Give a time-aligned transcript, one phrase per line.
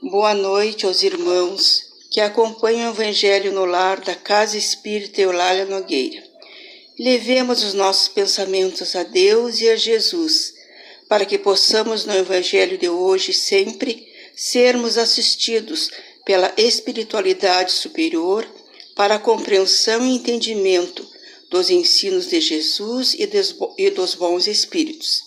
[0.00, 6.22] Boa noite aos irmãos que acompanham o Evangelho no lar da Casa Espírita Eulália Nogueira.
[6.96, 10.54] Levemos os nossos pensamentos a Deus e a Jesus,
[11.08, 14.06] para que possamos no Evangelho de hoje sempre
[14.36, 15.90] sermos assistidos
[16.24, 18.46] pela espiritualidade superior
[18.94, 21.04] para a compreensão e entendimento
[21.50, 25.24] dos ensinos de Jesus e dos bons espíritos.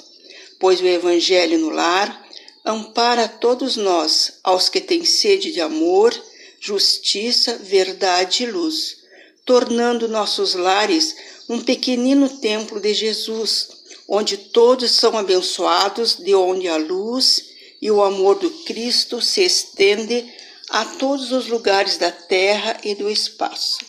[0.57, 2.20] Pois o Evangelho no lar
[2.65, 6.13] ampara todos nós, aos que têm sede de amor,
[6.59, 8.97] justiça, verdade e luz,
[9.45, 11.15] tornando nossos lares
[11.49, 13.69] um pequenino templo de Jesus,
[14.07, 17.51] onde todos são abençoados, de onde a luz
[17.81, 20.31] e o amor do Cristo se estende
[20.69, 23.79] a todos os lugares da terra e do espaço.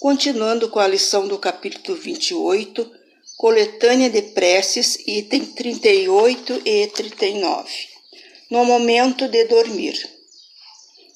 [0.00, 2.90] Continuando com a lição do capítulo 28,
[3.36, 7.89] coletânea de preces, item 38 e 39.
[8.50, 10.10] No momento de dormir.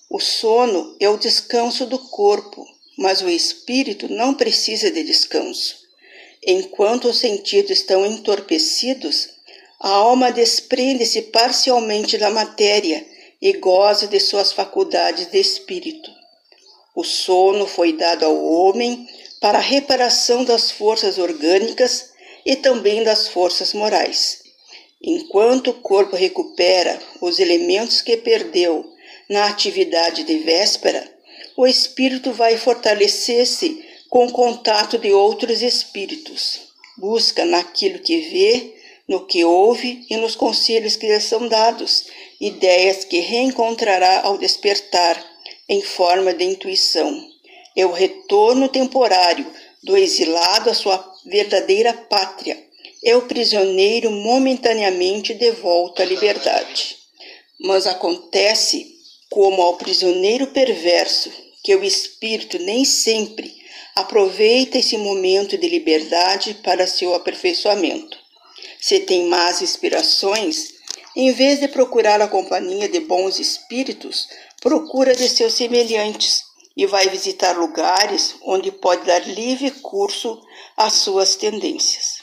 [0.09, 2.65] O sono é o descanso do corpo,
[2.97, 5.75] mas o espírito não precisa de descanso.
[6.47, 9.31] Enquanto os sentidos estão entorpecidos,
[9.81, 13.05] a alma desprende-se parcialmente da matéria
[13.43, 16.13] e goza de suas faculdades de espírito.
[16.95, 19.09] O sono foi dado ao homem
[19.41, 22.11] para a reparação das forças orgânicas
[22.47, 24.44] e também das forças morais.
[25.07, 28.91] Enquanto o corpo recupera os elementos que perdeu
[29.29, 31.07] na atividade de véspera,
[31.55, 36.63] o espírito vai fortalecer-se com o contato de outros espíritos.
[36.97, 38.75] Busca naquilo que vê
[39.07, 42.07] no que ouve e nos conselhos que lhe são dados,
[42.41, 45.23] ideias que reencontrará ao despertar
[45.69, 47.29] em forma de intuição.
[47.77, 49.45] É o retorno temporário
[49.83, 52.57] do exilado à sua verdadeira pátria.
[53.05, 56.97] É o prisioneiro momentaneamente de volta à liberdade.
[57.61, 58.95] Mas acontece
[59.29, 61.31] como ao prisioneiro perverso,
[61.63, 63.55] que o espírito nem sempre
[63.95, 68.19] aproveita esse momento de liberdade para seu aperfeiçoamento.
[68.81, 70.73] Se tem más inspirações,
[71.15, 74.29] em vez de procurar a companhia de bons espíritos,
[74.61, 76.43] procura de seus semelhantes
[76.77, 80.41] e vai visitar lugares onde pode dar livre curso
[80.77, 82.14] às suas tendências.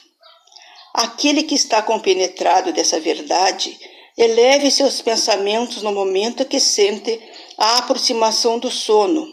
[0.93, 3.79] Aquele que está compenetrado dessa verdade,
[4.17, 7.19] eleve seus pensamentos no momento que sente
[7.57, 9.27] a aproximação do sono.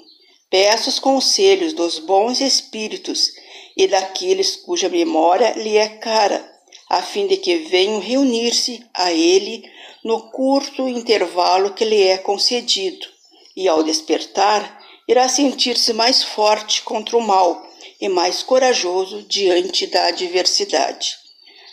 [0.51, 3.33] Peça os conselhos dos bons espíritos
[3.77, 6.59] e daqueles cuja memória lhe é cara
[6.89, 9.71] a fim de que venham reunir-se a ele
[10.03, 13.07] no curto intervalo que lhe é concedido,
[13.55, 17.67] e ao despertar, irá sentir-se mais forte contra o mal
[18.01, 21.17] e mais corajoso diante da adversidade.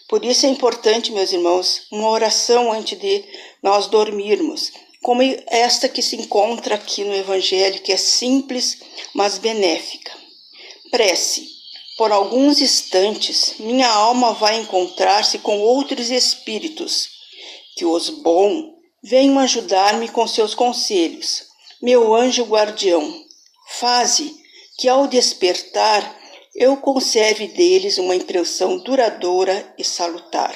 [0.07, 3.23] Por isso é importante, meus irmãos, uma oração antes de
[3.61, 4.71] nós dormirmos,
[5.01, 8.77] como esta que se encontra aqui no Evangelho, que é simples,
[9.13, 10.11] mas benéfica.
[10.91, 11.55] Prece.
[11.97, 17.07] Por alguns instantes, minha alma vai encontrar-se com outros espíritos,
[17.75, 21.45] que os bom venham ajudar-me com seus conselhos.
[21.81, 23.23] Meu anjo guardião,
[23.79, 24.35] faze
[24.77, 26.24] que ao despertar
[26.55, 30.55] eu conserve deles uma impressão duradoura e salutar.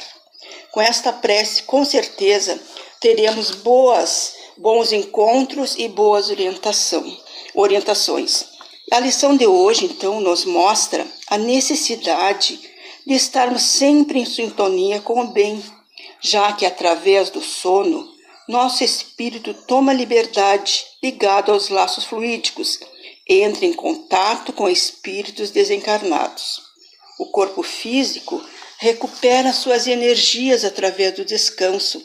[0.72, 2.60] Com esta prece, com certeza,
[3.02, 7.18] teremos boas, bons encontros e boas orientação,
[7.54, 8.46] orientações.
[8.92, 12.60] A lição de hoje, então, nos mostra a necessidade
[13.06, 15.62] de estarmos sempre em sintonia com o bem,
[16.22, 18.08] já que através do sono
[18.50, 22.80] nosso espírito toma liberdade ligado aos laços fluídicos,
[23.30, 26.60] entra em contato com espíritos desencarnados.
[27.20, 28.44] O corpo físico
[28.80, 32.04] recupera suas energias através do descanso,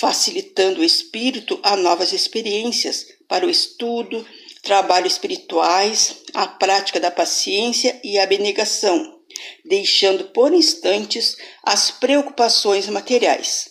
[0.00, 4.26] facilitando o espírito a novas experiências para o estudo,
[4.62, 9.20] trabalhos espirituais, a prática da paciência e a abnegação,
[9.64, 13.68] deixando por instantes as preocupações materiais.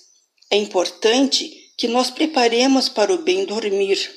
[0.51, 4.11] É importante que nos preparemos para o bem dormir.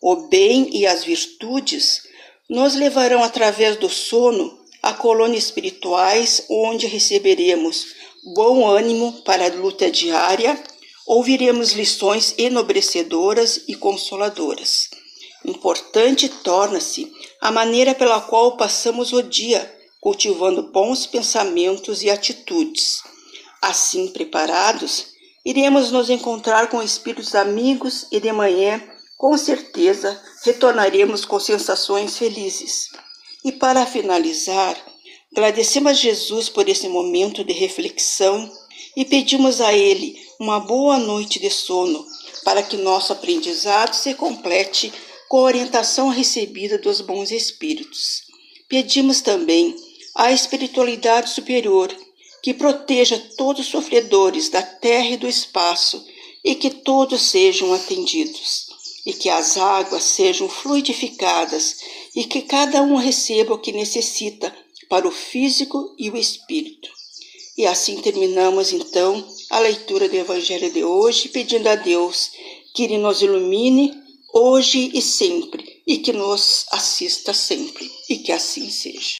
[0.00, 2.02] O bem e as virtudes
[2.48, 7.86] nos levarão através do sono a colônias espirituais onde receberemos
[8.34, 10.60] bom ânimo para a luta diária,
[11.06, 14.88] ouviremos lições enobrecedoras e consoladoras.
[15.44, 23.02] Importante torna-se a maneira pela qual passamos o dia cultivando bons pensamentos e atitudes.
[23.60, 25.08] Assim preparados,
[25.44, 28.82] iremos nos encontrar com espíritos amigos e de manhã,
[29.18, 32.88] com certeza, retornaremos com sensações felizes.
[33.44, 34.80] E para finalizar,
[35.32, 38.50] agradecemos a Jesus por esse momento de reflexão
[38.96, 42.06] e pedimos a Ele uma boa noite de sono
[42.44, 44.92] para que nosso aprendizado se complete
[45.28, 48.22] com a orientação recebida dos bons espíritos.
[48.68, 49.74] Pedimos também
[50.14, 51.92] à espiritualidade superior
[52.40, 56.06] que proteja todos os sofredores da terra e do espaço
[56.44, 58.67] e que todos sejam atendidos,
[59.08, 61.78] e que as águas sejam fluidificadas
[62.14, 64.54] e que cada um receba o que necessita
[64.86, 66.90] para o físico e o espírito.
[67.56, 72.32] E assim terminamos então a leitura do Evangelho de hoje, pedindo a Deus
[72.74, 73.94] que Ele nos ilumine
[74.34, 79.16] hoje e sempre, e que nos assista sempre, e que assim seja.